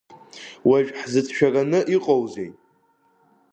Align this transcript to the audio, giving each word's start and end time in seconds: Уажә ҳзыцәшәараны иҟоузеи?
Уажә 0.69 0.91
ҳзыцәшәараны 0.99 1.79
иҟоузеи? 1.95 2.49